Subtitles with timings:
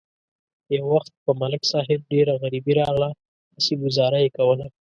[0.75, 3.09] یو وخت په ملک صاحب ډېره غریبي راغله،
[3.55, 4.65] هسې گذاره یې کوله.